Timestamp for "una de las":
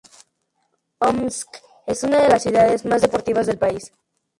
2.01-2.41